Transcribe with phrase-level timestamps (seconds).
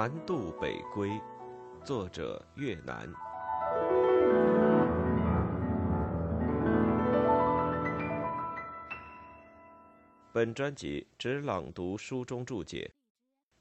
[0.00, 1.20] 南渡北归，
[1.84, 3.06] 作者越南。
[10.32, 12.90] 本专辑只朗读书中注解，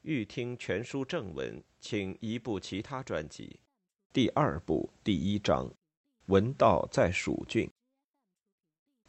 [0.03, 3.59] 欲听全书正文，请移步其他专辑。
[4.13, 5.69] 第二部第一章，
[6.27, 7.69] 文道在蜀郡。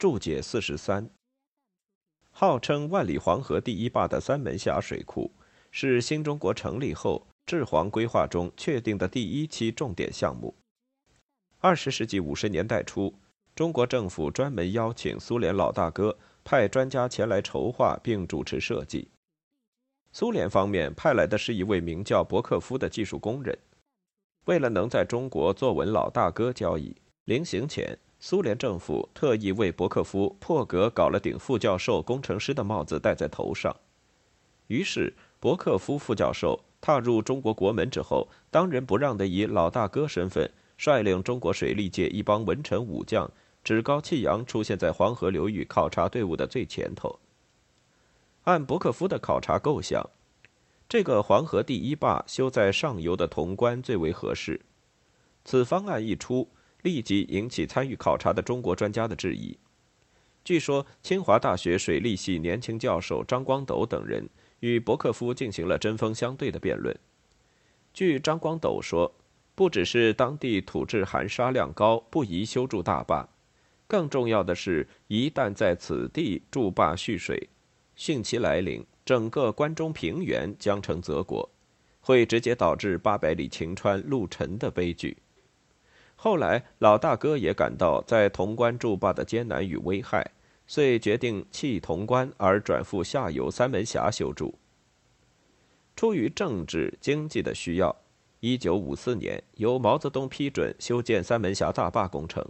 [0.00, 1.08] 注解四十三。
[2.32, 5.30] 号称万里黄河第一坝的三门峡水库，
[5.70, 10.54] 是新中国成立后治黄规划中确定的第一期重点项目。
[11.58, 13.12] 二十世纪五十年代初，
[13.56, 19.08] 中国政府专门邀请苏联老大哥派专家前来筹划并主持设计。
[20.12, 23.58] 苏联方面派来的是一位名叫伯克夫的技术工人。
[24.44, 27.98] 为了能在中国坐稳老大哥交椅，临行前。
[28.20, 33.74] 苏联政府特意为伯克夫破格搞了顶副教授、工程师的帽子戴在头上。
[34.68, 43.30] 于是，伯克夫副教授踏入中国国门之后，当仁不让地以老大哥身份，率领中国水利界一帮文臣武将，
[43.62, 47.18] 趾高气扬出现在黄河流域考察队伍的最前头。
[48.44, 50.08] 按伯克夫的考察构想，
[50.88, 54.60] 这个黄河第一坝修在上游的潼关最为合适。
[55.44, 56.48] 此方案一出。
[56.82, 59.54] 立即引起参与考察的中国专家的质疑。
[60.42, 64.26] 据说，清华大学水利系年轻教授张光斗等人
[64.60, 66.96] 与伯克夫进行了针锋相对的辩论。
[67.92, 69.12] 据张光斗说，
[69.54, 73.28] 不只是当地土质含沙量高，不宜修筑大坝，
[73.86, 77.48] 更重要的是，一旦在此地筑坝蓄水，
[77.96, 81.50] 汛期来临，整个关中平原将成泽国，
[82.00, 85.16] 会直接导致八百里秦川陆沉的悲剧。
[86.14, 90.30] 后来，老大哥也感到在潼关筑坝的艰难与危害，
[90.72, 94.54] 遂决定弃潼关而转赴下游三门峡修筑。
[95.96, 97.96] 出于政治经济的需要，
[98.38, 102.46] 一九五四年由毛泽东批准修建三门峡大坝工程。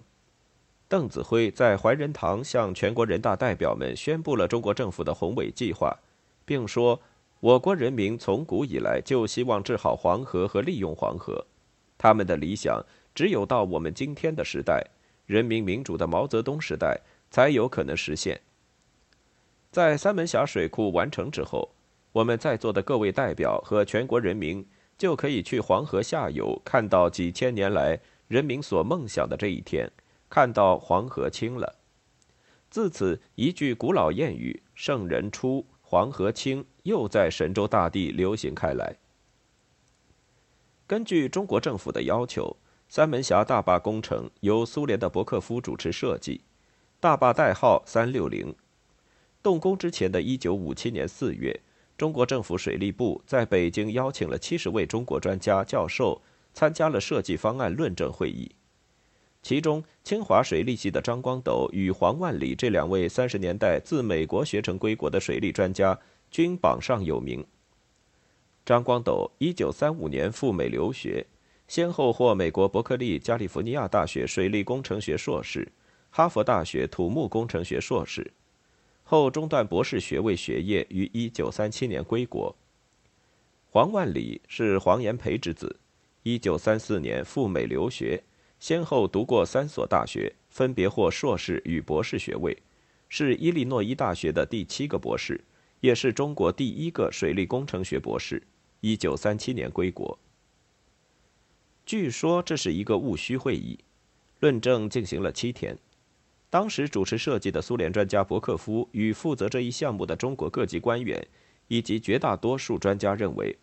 [0.86, 5.96] 邓子恢在怀仁堂向全国人大代表们宣布了中国政府的宏伟计划，
[6.44, 7.00] 并说
[7.40, 11.46] ：“我国人民从古以来就希望治好黄河和利用黄河，
[11.96, 12.84] 他们的理想。”
[13.16, 14.86] 只有到我们今天的时代，
[15.24, 17.00] 人民民主的毛泽东时代，
[17.30, 18.40] 才有可能实现。
[19.70, 21.70] 在三门峡水库完成之后，
[22.12, 24.66] 我们在座的各位代表和全国人民
[24.98, 27.98] 就可以去黄河下游，看到几千年来
[28.28, 29.90] 人民所梦想的这一天，
[30.28, 31.76] 看到黄河清了。
[32.68, 38.96] 自此，一句古老谚语“圣人出，黄河清”又在神州大地流行开来。
[40.86, 42.56] 根据中国政府的要求。
[42.92, 46.40] 三门峡大坝工程由苏联的伯克夫主持设计，
[47.02, 48.54] 大坝代号三六零。
[49.42, 51.58] 动工之前的一九五七年四月，
[51.96, 56.20] 中国政府水利部在北京邀请了七十位中国专家教授
[56.52, 58.50] 参加了设计方案论证会议，
[59.42, 65.98] 其中清华水利系的张光斗与黄万里这两位三十年代自美国学成归国的水利专家
[66.30, 67.42] 均榜上有名。
[68.66, 71.26] 张光斗一九三五年赴美留学。
[71.66, 75.70] 先后获美国伯克利加利福尼亚大学水利工程学硕士、
[76.12, 78.32] 哈佛大学土木工程学硕士，
[79.04, 82.54] 后中断博士学位学业，于1937年归国。
[83.70, 85.78] 黄万里是黄炎培之子
[86.24, 88.20] ，1934年赴美留学，
[88.58, 92.60] 先后读过三所大学，分别获硕士与博士学位，
[93.08, 95.40] 是伊利诺伊大学的第七个博士，
[95.78, 98.42] 也是中国第一个水利工程学博士。
[98.80, 100.18] 1937年归国。
[101.86, 103.78] 据说这是一个务虚会议，
[104.40, 105.78] 论证进行了七天。
[106.50, 111.24] 当时主持设计的苏联专家伯克夫与负责这一项目的中国各级官员，
[111.68, 113.56] 以及绝大多数专家认为，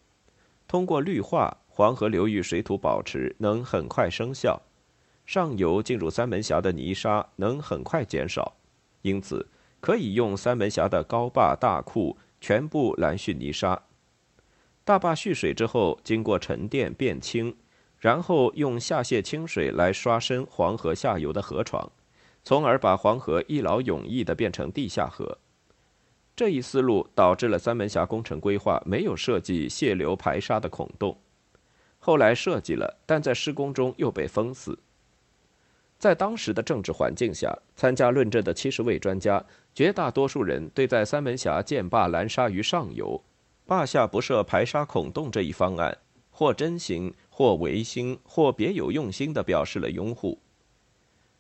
[0.70, 4.62] 通过绿化，黄河流域水土保持能很快生效，
[5.26, 8.56] 上游进入三门峡的泥沙能很快减少，
[9.02, 9.46] 因此
[9.82, 13.84] 可以用三门峡的高坝大库全部拦蓄泥沙。
[14.86, 17.54] 大坝蓄水之后，经过沉淀变清。
[18.00, 21.92] 然后用下泄清水来刷深黄河下游的河床，
[22.48, 25.38] 从而把黄河一劳永逸地变成地下河。
[26.34, 31.20] 这一思路导致了三门峡工程规划没有设计泄流排沙的孔洞，
[32.00, 34.80] 后来设计了，但在施工中又被封死。
[36.00, 39.44] 在当时的政治环境下，参加论证的七十位专家，
[39.76, 43.22] 绝大多数人对在三门峡建坝拦沙于上游，
[43.66, 45.98] 坝下不设排沙孔洞这一方案，
[46.32, 47.14] 或真行。
[47.30, 50.40] 或违心，或别有用心地表示了拥护。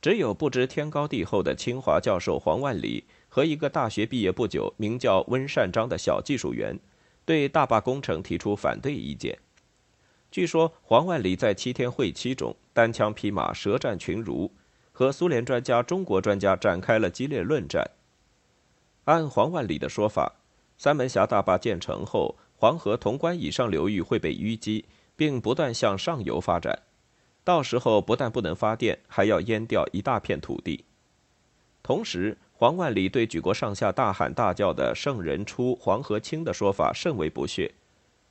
[0.01, 6.79] 只有不知天高地厚的清华教授黄万里和一个大学毕业不久、名叫温善章的小技术员，
[7.25, 9.37] 对大坝工程提出反对意见。
[10.29, 14.51] 据说黄万里在七天会期中单枪匹马、舌战群儒，
[14.91, 17.89] 和苏联专家、中国专家展开了激烈论战。
[19.05, 20.35] 按黄万里的说法，
[20.77, 24.85] 三门峡大坝建成后，黄河潼关以上流域会被淤积，
[25.15, 26.83] 并不断向上游发展，
[27.47, 30.83] 到时候不但不能发电，还要淹掉一大片土地。
[31.81, 37.71] 同时，黄万里对举国上下大喊大叫的“圣人出，黄河清”的说法甚为不屑，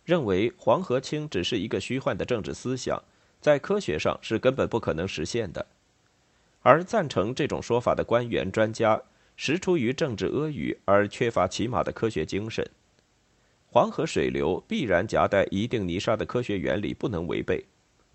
[0.05, 3.03] 认为黄河清只是一个虚幻的政治思想，
[3.41, 5.65] 在科学上是根本不可能实现的。
[6.61, 9.01] 而赞成这种说法的官员专家，
[9.35, 12.69] 实出于政治阿谀而缺乏起码的科学精神。
[13.65, 17.65] 黄河水流必然夹带一定泥沙的科学原理不能违背，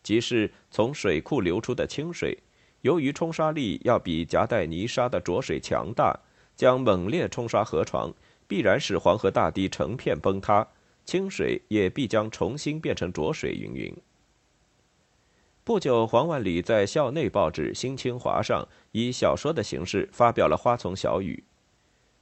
[0.03, 2.37] 即是从水库流出的清水。
[2.81, 6.19] 由于冲刷力要比夹带泥沙的浊水强大，
[6.55, 8.11] 将猛烈冲刷河床，
[8.47, 10.67] 必然使黄河大堤成片崩塌，
[11.05, 13.51] 清水也必将重新变成浊水。
[13.51, 13.95] 云云。
[15.63, 21.43] 不久，黄万里在校内报纸《新清华》上以小说的形式发表了《花丛小语》，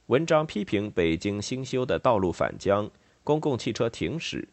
[0.06, 2.90] 文章批评北京新修的道路反江、
[3.24, 4.46] 公共汽车停驶，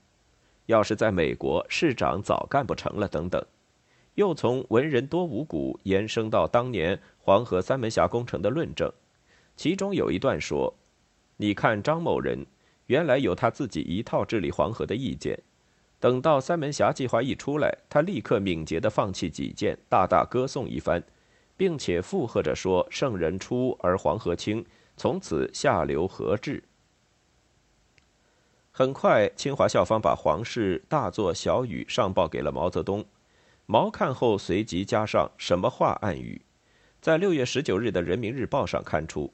[0.68, 3.44] 要是在美国，市长早干不成了等等。
[4.16, 8.92] 又从文人多无骨延伸到当年黄河三门峡工程的论证，
[9.56, 10.74] 其中有一段说
[11.38, 12.46] ：“你看张某人，
[12.88, 15.40] 原来有他自己一套治理黄河的意见，
[16.00, 21.04] 等到三门峡计划一出来，他立刻敏捷地放弃己见，大大歌颂一番，
[21.56, 24.66] 并且附和着说‘圣人出而黄河清’，
[24.98, 26.64] 从此下流何治？”
[28.78, 33.04] 很快，清华校方把黄氏大作小语上报给了毛泽东。
[33.66, 36.40] 毛看后，随即加上什么话暗语，
[37.02, 39.34] 在六月十九日的《人民日报》上刊出。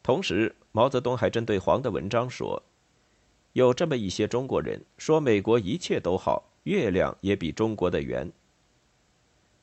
[0.00, 2.62] 同时，毛泽东还针对黄的文章说
[3.54, 8.30] ：“有这么一些中国人说，美国一切都好，月亮也比中国的圆。”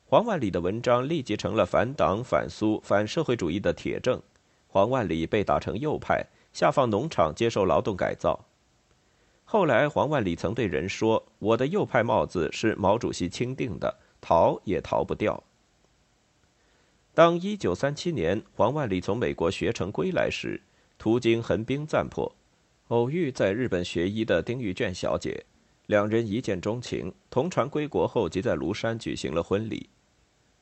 [0.04, 4.20] 黄万里的文章立即成了反党、反苏、反社会主义的铁证。
[4.66, 8.38] 黄万里被打成右派，下放农场接受劳动改造。
[9.52, 15.42] 后来，黄万里曾对人说：“我的右派帽子是毛主席钦定的，逃也逃不掉。”
[17.12, 20.62] 当1937年黄万里从美国学成归来时，
[20.98, 22.32] 途经横滨赞破，
[22.86, 25.44] 偶遇在日本学医的丁玉娟小姐，
[25.86, 29.90] 两人一见钟情，同船归国后即在庐山举行了婚礼。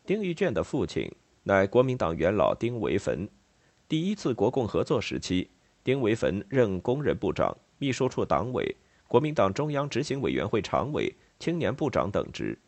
[0.06, 1.12] 丁玉娟的父亲
[1.42, 3.28] 乃国民党元老丁惟汾，
[3.86, 5.50] 第一次国共合作时期，
[5.84, 7.54] 丁惟汾任工人部长。
[7.78, 8.76] 秘书处党委、
[9.06, 12.58] 国民党中央执行委员会常委、青年部长等职，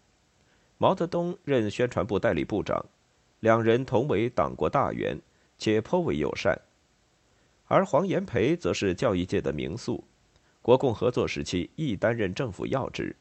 [0.79, 2.85] 毛泽东任宣传部代理部长，
[3.41, 5.21] 两人同为党国大员，
[5.59, 6.57] 且颇为友善。
[7.67, 10.03] 而黄炎培则是教育界的名宿，
[10.63, 13.15] 国共合作时期亦担任政府要职，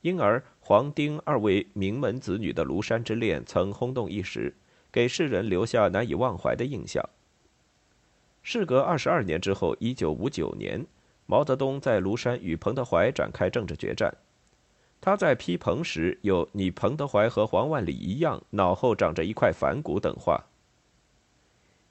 [0.00, 4.54] 因而黄丁二位名门子女的庐山之恋曾轰动一时，
[4.90, 7.06] 给世人留下难以忘怀的印象。
[8.42, 10.84] 事隔二十二年之后，一九五九年。
[11.26, 14.14] 毛泽东在庐山与彭德怀展开政治决战，
[15.00, 20.44] 他在批彭时有“你彭德怀和黄万里一样，脑后长着一块反骨”等话。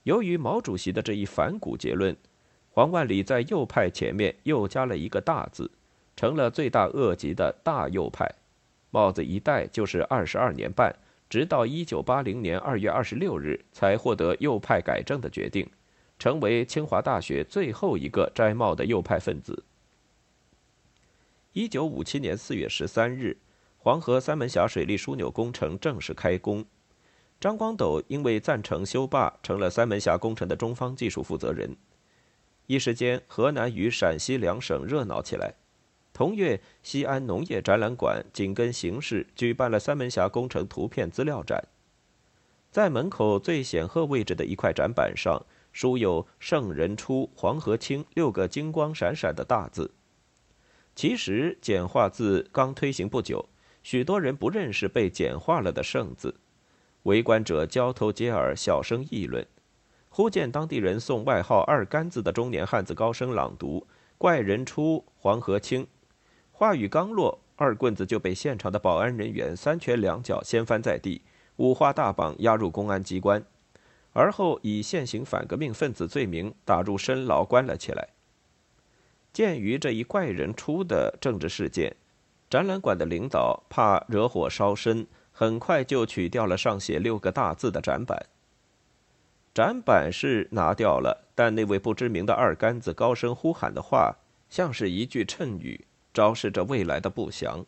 [0.04, 2.16] 由于毛主席的这一反骨结论，
[2.70, 5.72] 黄万里在右派前面又加了一个大字，
[6.16, 8.30] 成了罪大恶极的大右派，
[8.92, 10.96] 帽子一戴就是二十二年半，
[11.30, 15.68] 直到一九八零年二月二十六日才获得右派改正的决定。
[16.18, 19.64] 成为清华大学最后一个摘帽的右派分子。
[21.52, 23.38] 一九五七年四月十三日，
[23.78, 26.66] 黄河三门峡水利枢纽工程正式开工。
[27.40, 31.76] 张光斗因为赞成修坝，成了三门峡工程的中方技术负责人。
[32.68, 35.54] 一时间，河南与陕西两省热闹起来。
[36.14, 41.68] 同月，西安农业展览馆紧跟形势，举办了三门峡工程图片资料展。
[42.72, 45.46] 在门口最显赫位置的一块展板上。
[45.74, 49.92] 书有“圣人出，黄河清”六个金光闪闪的大字。
[50.96, 53.50] 其实简化字刚推行不久，
[53.82, 56.36] 许多人不认识被简化了的“圣”字，
[57.04, 59.46] 围观者交头接耳，小声议论。
[60.10, 63.88] 忽见当地人送外号“二杆子”的中年汉子高声朗读
[64.20, 65.88] ：“怪人出，黄河清。”
[66.56, 71.24] 话语刚落，二棍子就被现场的保安人员三拳两脚掀翻在地，
[71.56, 73.44] 五花大绑押入公安机关。
[74.14, 78.08] 而后以现行反革命分子罪名打入深牢，关了起来。
[79.34, 81.96] 鉴于这一怪人出的政治事件，
[82.50, 88.28] 展览馆的领导怕惹火烧身，很快就取掉了上写六个大字的展板。
[89.54, 94.16] 展板是拿掉了，但那位不知名的二杆子高声呼喊的话，
[94.50, 97.66] 像是一句谶语，昭示着未来的不祥。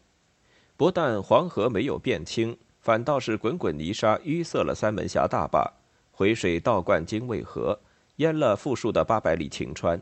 [0.77, 5.73] 不但黄河没有变清，反倒是滚滚泥沙淤塞了三门峡大坝，
[6.17, 7.77] 回水倒灌精卫河，
[8.15, 10.01] 淹了富庶的八百里秦川。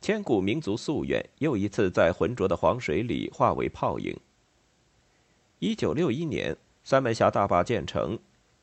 [0.00, 4.18] 千古民族夙愿又一次在浑浊的黄水里化为泡影。
[5.58, 8.16] 一九六一年，三门峡大坝建成；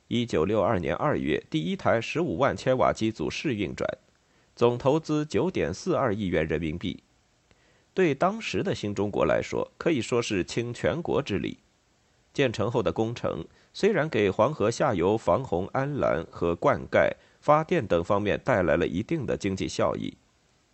[0.08, 3.88] 一九六二年二月，第一台十五万千瓦机组试运转，
[4.56, 7.04] 总投资九点四二亿元人民币。
[7.94, 11.60] 对当时的新中国来说，可以说是倾全国之力。
[12.34, 13.46] 建成后的工程
[13.80, 17.10] 虽然给黄河下游防洪、安澜和灌溉、
[17.40, 20.18] 发电等方面带来了一定的经济效益，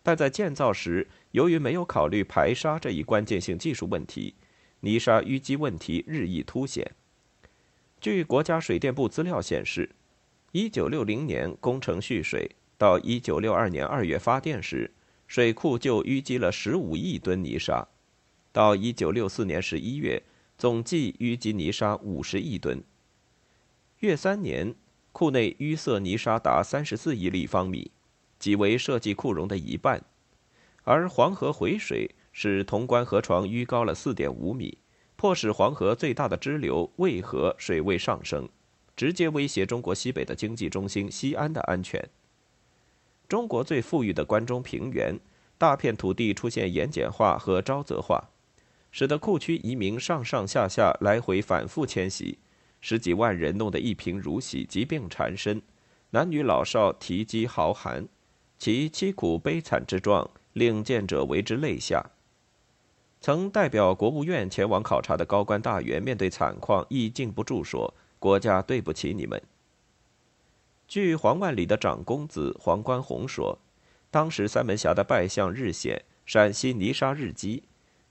[0.02, 4.34] 但在建造时，由于没有考虑排沙这一关键性技术问题，
[4.80, 6.84] 泥沙淤积问题日益凸显。
[8.00, 9.88] 据国家水电部资料显示
[10.50, 14.90] ，1960年工程蓄水，到1962年2月发电时。
[15.28, 17.86] 水库就淤积了十五亿吨泥沙，
[18.50, 20.20] 到一九六四年十一月，
[20.58, 22.82] 总计淤积泥沙五十亿吨。
[24.00, 24.74] 月三年，
[25.10, 27.90] 库内淤塞泥沙达三十四亿立方米，
[28.38, 30.02] 即为设计库容的一半。
[30.84, 34.76] 而黄河回水使潼关河床淤高了四点五米，
[35.16, 38.46] 迫使黄河最大的支流渭河水位上升，
[38.94, 42.06] 直接威胁中国西北的经济中心西安的安全。
[43.26, 45.18] 中国最富裕的关中平原，
[45.56, 48.28] 大片土地出现盐碱化和沼泽化，
[48.92, 52.38] 使得库区移民上上下下来回反复迁徙，
[52.88, 55.60] 十几万人弄得一贫如洗，疾病缠身，
[56.10, 58.06] 男女老少啼饥嚎寒，
[58.60, 62.08] 其凄苦悲惨之状，令见者为之泪下。
[63.20, 69.42] 曾代表国务院前往考察的高官大员，面对惨况亦禁不住说：“国家对不起你们。”
[70.86, 73.58] 据黄万里的长公子黄观宏说，
[74.12, 77.64] 当时三门峡的败象日显，陕西泥沙日积，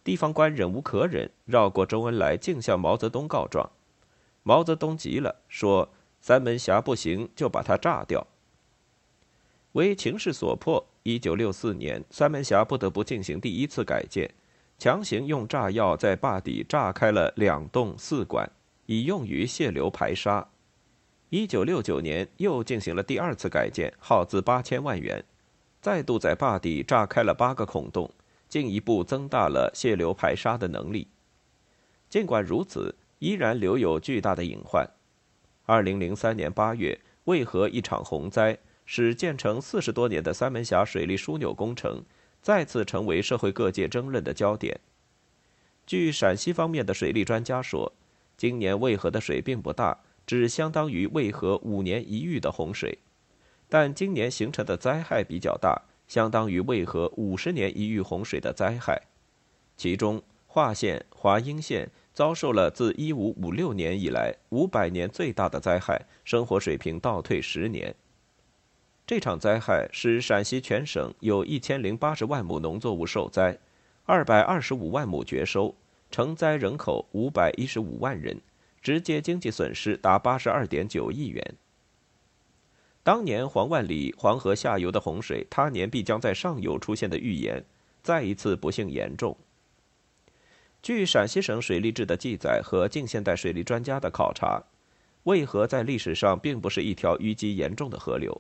[0.04, 3.72] 地方官忍无可忍，绕过周恩来，径向毛泽东告状。
[4.48, 5.90] 毛泽东急了，说
[6.22, 8.28] ：“三门峡不行，就把它炸掉。”
[9.74, 14.32] 为情势所迫，一九六四年，三门峡不得不进行第一次改建，
[14.78, 18.48] 强行用炸药在坝底炸开了两洞四管，
[18.86, 20.48] 以用于泄流排沙。
[21.30, 25.26] 一九六九年，又进行了第二次改建，耗资八千万元，
[25.82, 28.12] 再度在坝底炸开了八个孔洞，
[28.48, 31.08] 进一步增大了泄流排沙的能力。
[32.08, 34.90] 尽管如此，依然留有巨大的隐患。
[35.66, 42.04] 二零零三年八月，渭河一场洪灾，使建成四十多年的三门峡水利枢纽工程
[42.42, 44.80] 再次成为社会各界争论的焦点。
[45.86, 47.94] 据陕西方面的水利专家说，
[48.38, 50.00] 今年渭河的水并不大。
[50.28, 52.98] 只相当于渭河五年一遇的洪水，
[53.70, 59.04] 但今年形成的灾害比较大，相当于渭河五十年一遇洪水的灾害。
[59.78, 67.94] 其中，华县、华阴县遭受了自一五五六年以来五百年最大的灾害，生活水平倒退十年。
[69.06, 73.60] 这场灾害使陕西全省有一千零八十万亩农作物受灾，
[74.06, 75.76] 二百二十五万亩绝收，
[76.10, 78.42] 承灾人口五百一十五万人。
[78.82, 81.56] 直接经济损失达八十二点九亿元。
[83.02, 87.66] 当年黄万里黄河下游的洪水，他年必将在上游出现的预言，
[88.04, 89.36] 再一次不幸严重。
[90.86, 94.62] 据陕西省水利志的记载和近现代水利专家的考察，
[95.24, 98.40] 渭河在历史上并不是一条淤积严重的河流。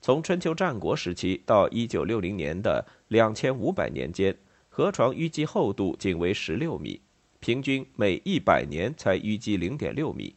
[0.00, 4.34] 从春秋战国时期到一九六零年的两千五百年间，
[4.70, 6.98] 河床淤积厚度仅为十六米。
[7.40, 10.34] 平均每一百年才淤积零点六米。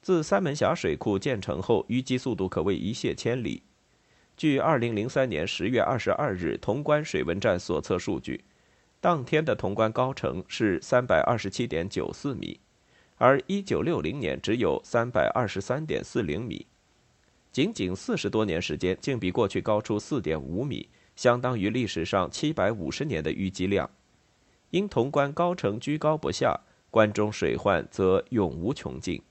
[0.00, 3.64] 自三门峡水库建成后，淤积速度可谓一泻千里。
[4.36, 8.44] 据二零零三年十月二十二日潼关水文站所测数据，
[9.00, 12.58] 当天的潼关高程是三百二十七点九四米，
[13.16, 16.66] 而一九六零年只有三百二十三点四零米，
[17.52, 23.88] 仅仅四十多年时间，竟比过去高出四点五米，相当于历史上七百五十年的淤积量。
[24.70, 26.58] 因潼关高程居高不下，
[26.90, 29.22] 关中水患则永无穷尽。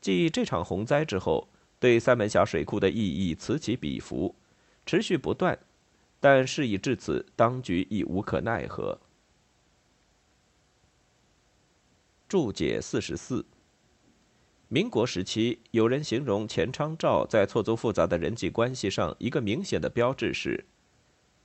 [0.00, 1.46] 继这场洪灾之后，
[1.78, 4.34] 对三门峡水库的意义此起彼伏，
[4.86, 5.58] 持续不断。
[6.20, 9.00] 但事已至此，当局已无可奈何。
[12.28, 13.44] 注解四十四：
[14.68, 20.64] 民国时期，有人形容钱昌照在错综复杂的人际关系上，一个明显的标志是，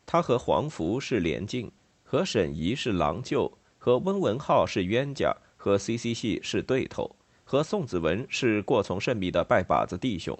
[0.05, 1.72] 他和黄福是连襟。
[2.08, 6.13] 和沈怡是郎舅，和温文浩是冤家，和 C.C.
[6.13, 10.38] 系是对头，和宋子文是过从甚密的拜把子弟兄。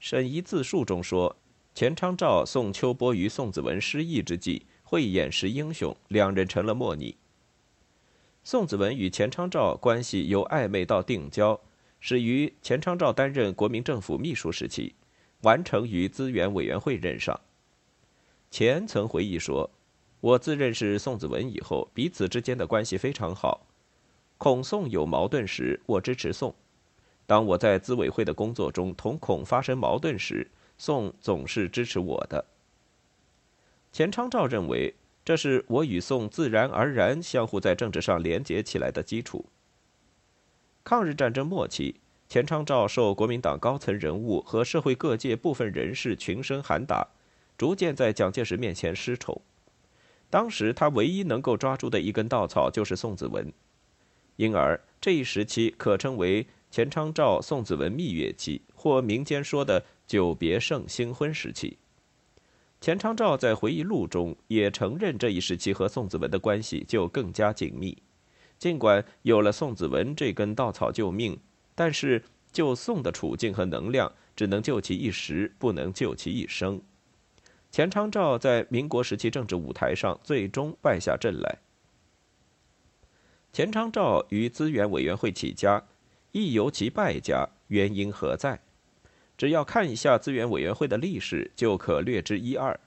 [0.00, 1.36] 沈怡自述中说，
[1.74, 7.16] 钱昌照宋秋波于宋子文失意之际，慧眼识英雄，两人成了莫逆。
[8.44, 11.60] 宋子文与钱昌照关系由暧昧到定交，
[11.98, 14.94] 始于钱昌照担任国民政府秘书时期，
[15.42, 17.40] 完成于资源委员会任上。
[18.52, 19.68] 钱曾回忆说
[20.20, 23.66] ：“我自认识宋子文以后，彼此之间的关系非常好。
[24.38, 26.52] 孔宋有矛盾时，我支持宋；
[27.26, 32.44] 当我在资委会的工作中同孔发生矛盾时，宋总是支持我的。”
[33.92, 39.46] 钱昌照认为，这是我与宋自然而然相互在政治上连结起来的基础。
[40.82, 47.08] 抗日战争末期，钱昌照受国民党高层人物和社会各界部分人士群声喊打。
[47.56, 49.40] 逐渐在蒋介石面前失宠。
[50.28, 53.52] 当时他唯一能够抓住的一根稻草就是宋子文，
[54.34, 61.78] 因而这一时期可称为钱昌照、宋子文蜜月期，或民间说的“久别胜新婚”时期。
[62.80, 67.96] 钱昌照在回忆录中也承认，这一时期和宋子文的关系就更加紧密。
[68.58, 71.38] 尽管有了宋子文这根稻草救命，
[71.74, 76.80] 但是救宋的处境和能量只能救其一时，不能救其一生。
[77.70, 81.58] 钱昌照在民国时期政治舞台上最终败下阵来。
[83.52, 85.82] 钱昌照于资源委员会起家，
[86.32, 88.60] 亦由其败家，原因何在？
[89.36, 92.78] 只要看一下资源委员会的历史，就可略知一二。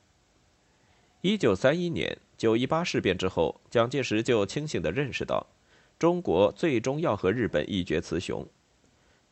[1.22, 5.46] 一九三一年九一八事变之后，蒋介石就清醒地认识到，
[6.00, 8.48] 中国最终要和日本一决雌雄。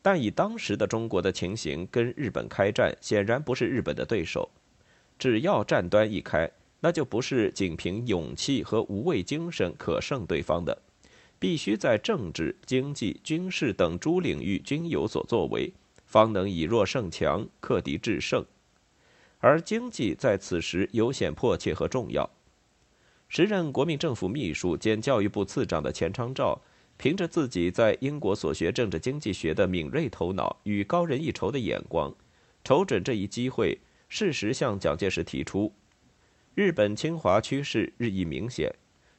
[0.02, 4.48] 但以当时的中国的情形，跟日本开战显然不是日本的对手。
[5.18, 10.76] 只要战端一开，那就不是仅凭勇气和无畏精神可胜对方的，
[11.38, 15.72] 必须在政治、经济、军事等诸领域均有所作为，
[16.06, 18.42] 方能以弱胜强，克敌制胜。
[19.40, 22.30] 而经济在此时尤显迫切和重要。
[23.28, 26.58] 时任国民政府秘书兼教育部次长的钱昌照，
[26.96, 32.14] 凭着自己在英国所学政治经济学的敏锐头脑与高人一筹的眼光，
[32.64, 33.78] 瞅准这一机会。
[34.08, 35.72] 适时向蒋介石提出，
[36.54, 38.72] 日本侵华趋势日益明显，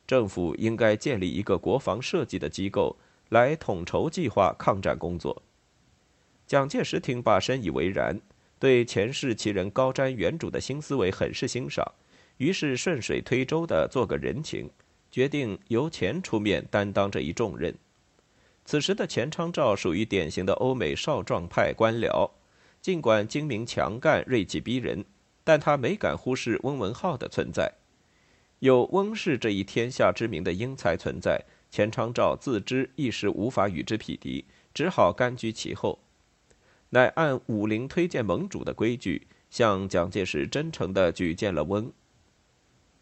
[0.08, 2.96] 政府应该建立一个国防设计的机构
[3.28, 5.44] 来统筹计划抗战工作。
[6.48, 8.22] 蒋介石听罢深以为然，
[8.58, 11.86] 对前世其人高瞻远瞩的新思维很是欣赏，
[12.38, 14.70] 于是顺水推舟的做个人情，
[15.12, 17.76] 决定由钱出面担当这一重任。
[18.64, 22.32] 此时的钱昌照属于典型的欧美少壮派官僚。
[22.80, 25.04] 尽管精明强干、锐气逼人，
[25.44, 27.74] 但他没敢忽视翁文浩的存在。
[28.60, 36.00] 有翁氏这一天下知名的英才存在，钱昌照自知一时无法与之匹敌，只好甘居其后，
[36.90, 41.92] 乃按武林推荐盟主的规矩，向蒋介石真诚地举荐了翁。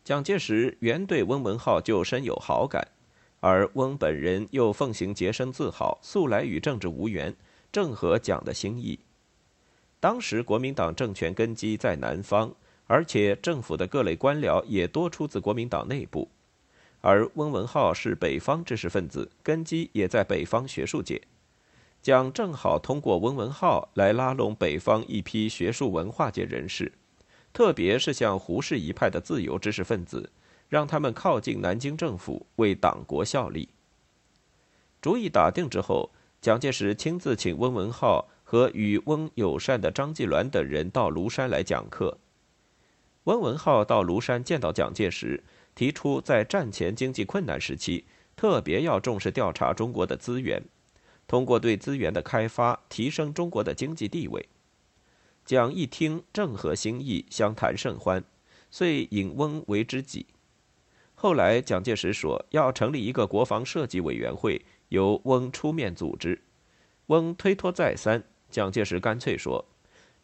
[0.03, 2.87] 蒋介石原对翁文浩就深有好感，
[3.39, 7.35] 而翁本人又奉行洁身自好，素来与政治无缘，
[7.71, 8.99] 正合蒋的心意。
[9.99, 12.53] 当时国民党政权根基在南方，
[12.85, 16.29] 而且政府的各类官僚也多出自国民党内部，
[17.01, 21.19] 而翁文浩是北方知识分子，根基也在北方学术界。
[22.05, 26.91] 将正好通过翁文浩来拉拢北方一批学术文化界人士，
[27.51, 30.29] 特别是像胡适一派的自由知识分子，
[30.69, 33.69] 让他们靠近南京政府，为党国效力。
[35.01, 38.27] 主意打定之后，蒋介石亲自请翁文浩。
[38.47, 42.19] 和与翁友善的张继鸾等人到庐山来讲课。
[43.23, 50.61] 翁文浩到庐山见到蒋介石，提出在战前经济困难时期，特别要重视调查中国的资源，
[51.27, 54.47] 通过对资源的开发，提升中国的经济地位。
[55.43, 58.23] 蒋一听，正合心意，相谈甚欢，
[58.71, 60.25] 遂引翁为知己。
[61.13, 66.41] 后来蒋介石说要成立一个国防设计委员会，由翁出面组织。
[67.07, 68.23] 翁推脱再三。
[68.49, 69.65] 蒋介石干脆说：“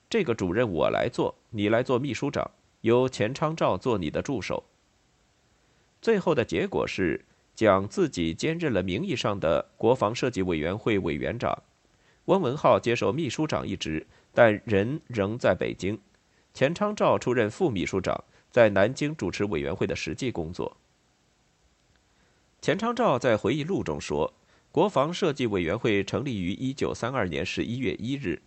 [0.10, 2.50] 这个主任我来做，你来做秘书长，
[2.82, 4.64] 由钱昌照做你的助手。”
[6.02, 7.26] 最后的结果是，
[7.62, 11.56] 蒋自己兼任了名义上的国防设计委员会委员长，
[12.26, 15.96] 翁文浩接受秘书长一职，但人仍在北京。
[16.56, 20.76] 钱昌照出任副秘书长，在南京主持委员会的实际工作。
[22.62, 24.34] 钱昌照在回忆录中说。
[24.72, 28.42] 国防设计委员会成立于一九三二年十一月一日，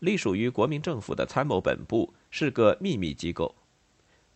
[0.00, 3.56] 隶属于国民政府的参谋本部，是个秘密机构。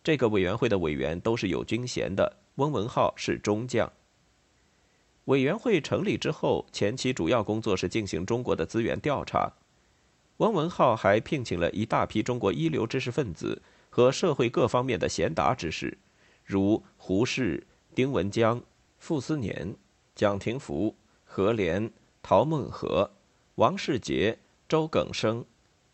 [0.03, 3.89] 这个委员会的委员都是有军衔的，翁文浩是中将。
[5.25, 9.53] 委员会成立之后，前期主要工作是进行中国的资源调查。
[10.37, 15.97] 汪文浩还聘请了一大批中国一流知识分子和社会各方面的贤达之士，
[16.43, 18.61] 如胡适、丁文江、
[18.97, 19.75] 傅斯年。
[20.15, 21.91] 蒋廷福、何廉、
[22.23, 23.11] 陶孟和、
[23.55, 25.43] 王世杰、周耿生、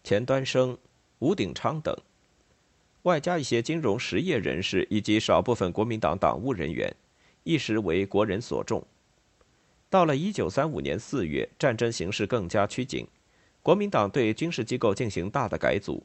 [0.04, 0.78] 钱端升、
[1.17, 1.98] 吴鼎昌等，
[3.02, 6.96] 外加一些金融实业人士以及少部分国民党党务人员，
[7.44, 8.86] 一时为国人所重。
[9.91, 13.06] 到了一九三五年四月，战争形势更加趋紧，
[13.62, 16.01] 国民党对军事机构进行大的改组，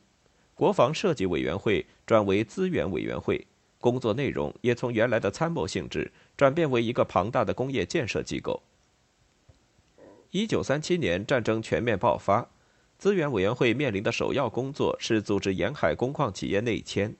[0.56, 3.46] 国防设计委员会转为资源委员会。
[3.78, 8.60] 工作内容也从原来的参谋性质转变为一个庞大的工业建设机构。
[10.32, 12.50] 一九三七年战争全面爆发，
[12.98, 17.14] 资源委员会面临的首要工作是组织沿海工矿企业内迁。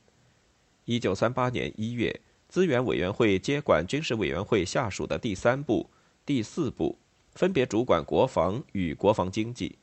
[0.84, 5.88] 一九三八年一月，资源委员会接管军事委员会下属的第三部、
[6.26, 6.98] 第四部，
[7.36, 9.78] 分别主管国防与国防经济，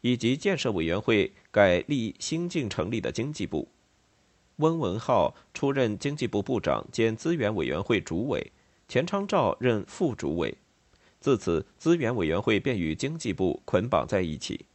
[0.00, 3.68] 以及建设委员会改立新近成立的经济部。
[4.56, 8.50] 温文浩出任经济部部长兼资源委员会主委，
[8.88, 10.52] 钱昌照任副主委。
[11.20, 14.66] 自此，资源委员会便与经济部捆绑在一起。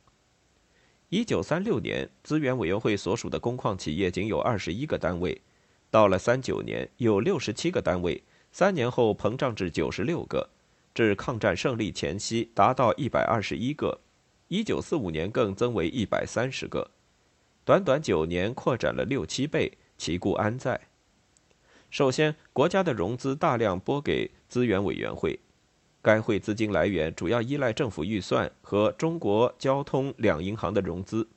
[1.09, 5.41] 一九三六年，资源委员会所属的工矿企业仅有二十一个单位，
[5.91, 10.49] 到了三九年有六十七个单位，三年后膨胀至九十六个，
[10.99, 14.01] 至抗战胜利前夕达到一百二十一个，
[14.49, 16.91] 一九四五年更增为一百三十个。
[17.63, 20.77] 短短九年，扩展了六七倍，其故安在？
[21.89, 25.39] 首先，国家的融资大量拨给资源委员会，
[26.01, 31.29] 该会资金来源主要依赖政府预算和中国交通两银行的融资。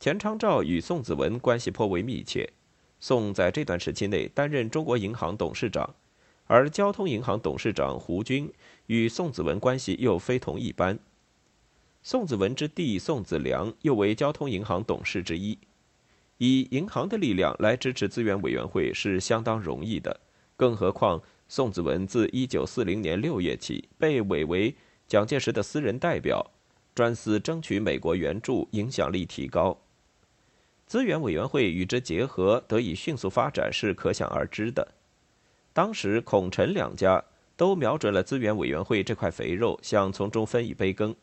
[0.00, 2.52] 钱昌照与宋子文关系颇为密切，
[2.98, 5.94] 宋在这段时期内担任中国银行董事长，
[6.46, 8.52] 而交通银行董事长胡军
[8.86, 10.98] 与宋子文关系又非同一般。
[12.02, 15.58] 宋子文之弟宋子良又为交通银行董事之一，
[16.38, 20.20] 以银行的力量来支持资源委员会是相当容易的。
[20.56, 24.74] 更何况宋子文自一九四零年六月起被委为
[25.08, 26.50] 蒋介石的私人代表，
[26.94, 29.76] 专司争取美国援助，影响力提高。
[30.86, 34.94] 资源委员会与之结合得以迅速发展是可想而知的。
[35.76, 37.22] 当时孔陈两家
[37.54, 41.14] 都瞄准了资源委员会这块肥肉，想从中分一杯羹。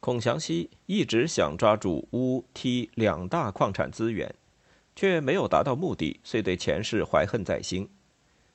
[0.00, 4.34] 孔祥熙一直想抓住乌、梯两大矿产资源，
[4.96, 7.88] 却没有达到目的，遂对前世怀恨在心。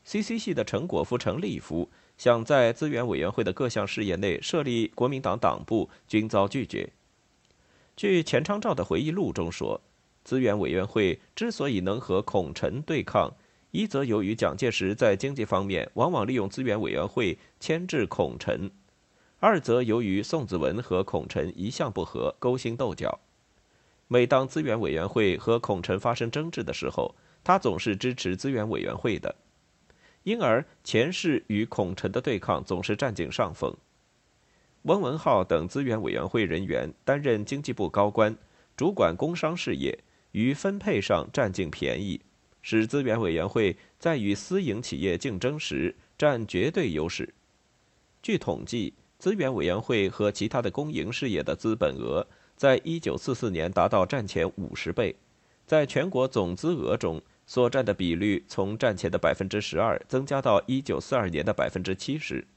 [0.04, 6.89] CC 系的陈果夫、陈立夫想在资源委员会的各项事业内设立国民党党部，均遭拒绝。
[7.96, 9.80] 据钱昌照的回忆录中说，
[10.26, 13.32] 资源委员会之所以能和孔陈对抗，
[13.72, 18.70] 一则由于蒋介石在经济方面往往利用资源委员会牵制孔陈。
[19.40, 23.20] 二则由于宋子文和孔陈一向不和，勾心斗角。
[24.08, 29.36] 每当资源委员会和孔陈发生争执的时候，他总是支持资源委员会的，
[30.24, 33.76] 因而钱氏与孔陈的对抗总是占尽上风。
[34.84, 38.36] 温文浩等资源委员会人员担任经济部高官，
[38.76, 39.98] 主管工商事业，
[40.34, 42.20] 于分配上占尽便宜，
[42.62, 47.34] 使资源委员会在与私营企业竞争时占绝对优势。
[48.21, 48.93] 据统计。
[49.21, 52.26] 资源委员会和其他的公营事业的资本额，
[52.58, 55.15] 在一九四四年达到战前五十倍，
[55.67, 62.47] 在全国总资额中所占的比率从战前的百分之十二增加到一九四二年的百分之七十。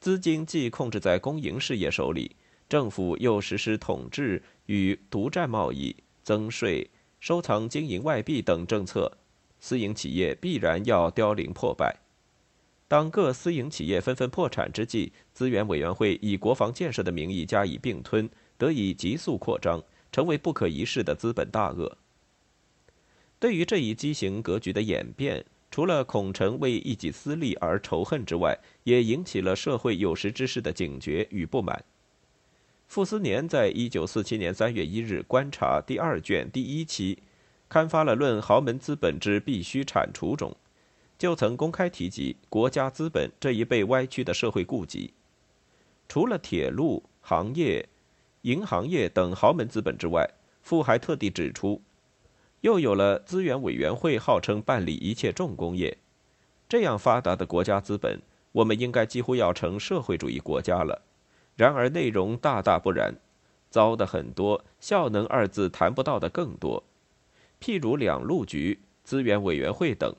[0.00, 2.34] 资金既控制在公营事业手里，
[2.66, 6.88] 政府又实施统治与独占贸易、增税、
[7.20, 9.18] 收藏金银外币等政策，
[9.58, 11.96] 私营企业必然要凋零破败。
[12.86, 21.98] 当各私营企业纷纷破产之际，资源委员会以国防建设的名义加以并吞，得以急速扩张，成为不可一世的资本大鳄。
[23.38, 31.84] 对于这一畸形格局的演变，除了孔成为一己私利而仇恨之外，也引起了社会有识之士的警觉与不满。
[32.88, 37.18] 傅斯年在一九四七年三月一日《观察》第二卷第一期
[37.68, 40.56] 刊发了《论豪门资本之必须铲除》中。
[41.18, 45.12] 就曾公开提及国家资本这一被歪曲的社会痼疾。
[46.08, 47.86] 除了铁路行业、
[48.42, 50.26] 银行业等豪门资本之外，
[50.62, 51.82] 傅还特地指出，
[52.62, 55.98] 又有了资源委员会号称办理一切重工业，
[56.66, 58.22] 这样发达的国家资本，
[58.52, 61.02] 我们应该几乎要成社会主义国家了。
[61.58, 63.16] 然而内容大大不然，
[63.68, 66.84] 糟的很多，效能二字谈不到的更多。
[67.60, 70.14] 譬如两路局、资源委员会等。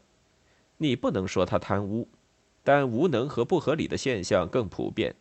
[0.79, 2.09] 你不能说他贪污，
[2.61, 5.15] 但无能和不合理的现象更普遍，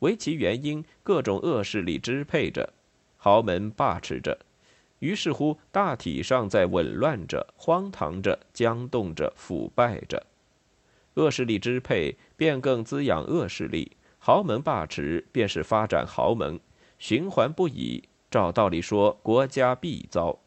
[0.00, 2.72] 为其原因，各种恶势力支配着，
[3.16, 4.36] 豪门霸持着，
[4.98, 10.26] 于是乎大体上在紊乱着、荒唐着、僵冻着、腐败着。
[11.14, 16.60] 恶势力支配便更滋养恶势力，豪门霸持便是发展豪门，
[16.98, 18.04] 循环不已。
[18.30, 20.38] 照道理说，国家必遭。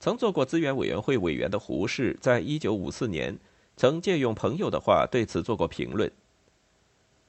[0.00, 3.38] 曾做过资源委员会委员的胡适，在一九五四年
[3.76, 6.10] 曾借用朋友的话对此做过评论：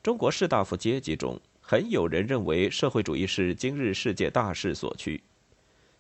[0.02, 5.22] 中国士大夫阶级中，很有人认为社会主义是今日世界大势所趋，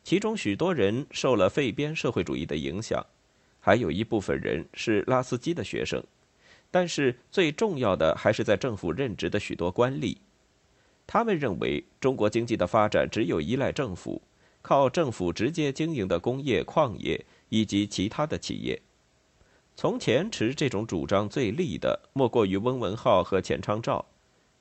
[0.03, 3.05] 其中许多人受了废边社会主义的影响，
[3.59, 6.03] 还有一部分人是拉斯基的学生，
[6.73, 10.17] 但是最重要的还是在政府任职的许多官吏。
[11.05, 14.19] 他们认为中国经济的发展只有依赖政府。
[14.63, 18.81] 靠政府直接经营的工业、矿业以及其他的企业，
[19.75, 24.05] 从前持这种主张最利的莫过于温文浩和钱昌照，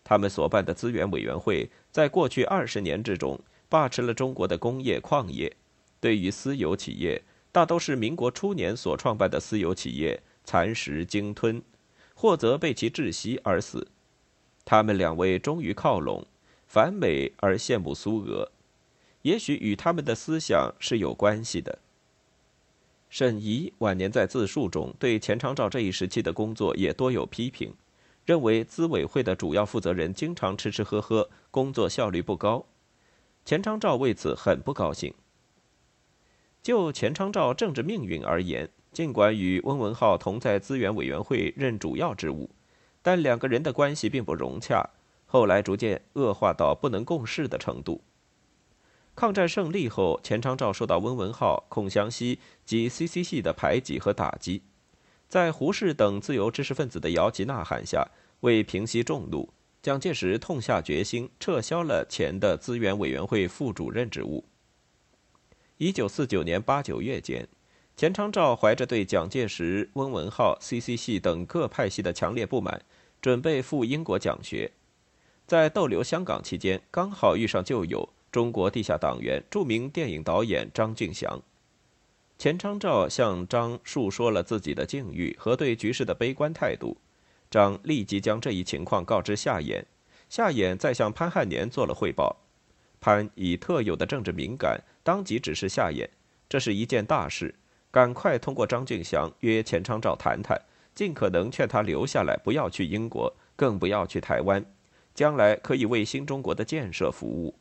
[0.03, 5.55] 他们所办的资源委员会在过去二十年之中把持了中国的工业、矿业。
[6.01, 7.23] 对于私有企业，
[7.53, 11.63] 大都是民国初年所创办的私有企业，蚕食鲸吞，
[12.23, 13.89] 或则被其窒息而死。
[14.65, 16.25] 他们两位终于靠拢，
[16.69, 18.53] 反美而羡慕苏俄。
[19.23, 21.81] 也许与他们的思想是有关系的。
[23.11, 27.75] 沈怡晚年在自述中对钱昌照这一时期的工作也多有批评，
[28.25, 32.65] 认为资委会的主要负责人经常吃吃喝喝，工作效率不高。
[33.45, 35.13] 钱昌照为此很不高兴。
[36.63, 42.51] 就钱昌照政治命运而言，尽管与温文浩同在资源委员会任主要职务，
[43.01, 44.91] 但两个人的关系并不融洽，
[45.27, 48.03] 后来逐渐恶化到不能共事的程度。
[49.15, 54.63] 抗战胜利后，钱昌照受到温文浩、孔祥熙及 CC 系的排挤和打击，
[55.29, 58.07] 在胡适等自由知识分子的摇旗呐喊下，
[58.41, 59.53] 为平息众怒，
[59.83, 64.45] 蒋介石痛下决心，撤销了钱的资源委员会副主任职务。
[65.79, 67.47] 一九四九年八九月间，
[68.03, 72.83] 钱昌照怀着对蒋介石、温文浩、CC 系等各派系的强烈不满，
[73.21, 74.73] 准备赴英国讲学，
[75.47, 78.09] 在逗留香港期间，刚好遇上旧友。
[78.33, 81.41] 中国地下党员、著名电影导演张俊祥，
[82.37, 86.97] 钱昌照向张述说了自己的境遇和对局势的悲观态度。
[87.53, 89.85] 张立即将这一情况告知夏衍，
[90.29, 92.39] 夏衍再向潘汉年做了汇报。
[93.01, 96.09] 潘以特有的政治敏感，当即指示夏衍，
[96.49, 97.55] 这是一件大事，
[97.93, 100.59] 赶快通过张俊祥约钱昌照谈谈，
[100.95, 104.65] 尽可能劝他留下来，不要去英国，更不要去台湾，
[105.15, 107.55] 将来可以为新中国的建设服务。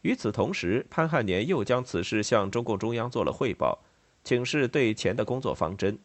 [0.00, 3.78] 与此同时，潘汉年又将此事向中共中央做了汇报，
[4.24, 5.96] 请示对钱的工作方针。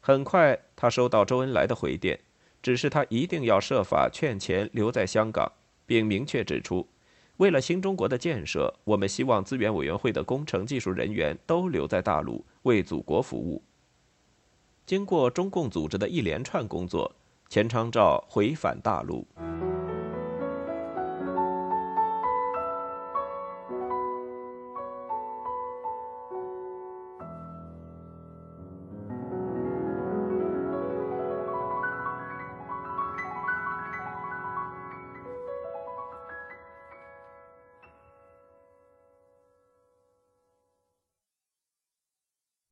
[0.00, 2.20] 很快，他收到周恩来的回电，
[2.62, 5.50] 指示他一定要设法劝钱留在香港，
[5.86, 6.86] 并明确指出，
[7.38, 13.62] 为了新中国的建设，我们希望资源委员会的工程技术人员都留在大陆为祖国服务。
[14.86, 17.14] 经过中共组织的一连串工作，
[17.48, 19.26] 钱昌照回返大陆。